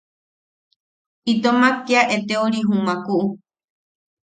[1.31, 3.25] Intomak kea eteori jumakuu.